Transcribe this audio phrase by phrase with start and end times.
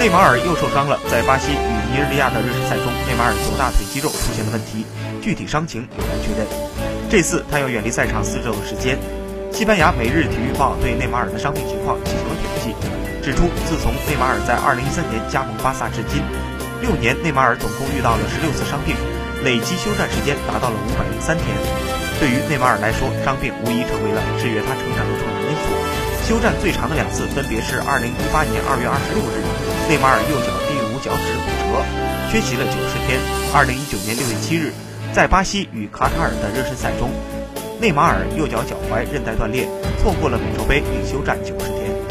[0.00, 4.86] 内马尔又受伤了，在巴西与尼日利亚的热身赛中，内马尔左大腿肌肉出现了问题，
[5.20, 6.48] 具体伤情有待确认。
[7.10, 8.96] 这次他要远离赛场四周的时间。
[9.52, 12.72] 西班牙《每日体育报》对内马尔的伤病情况进行了统计，
[13.20, 16.24] 指出自从内马尔在2013年加盟巴萨至今，
[16.80, 18.96] 六年内马尔总共遇到了16次伤病，
[19.44, 21.44] 累计休战时间达到了503天。
[22.16, 26.09] 对于内马尔来说，伤病无疑成为了制约他成长的重要因素。
[26.30, 29.42] 休战最长的两次分别是2018年2月26日。
[29.88, 31.84] 内马尔右脚第五脚趾骨折，
[32.30, 33.18] 缺席了九十天。
[33.52, 34.70] 二零一九年六月七日，
[35.12, 37.10] 在巴西与卡塔尔的热身赛中，
[37.80, 39.66] 内马尔右脚脚踝韧带断裂，
[40.00, 42.09] 错过了美洲杯并休战九十天。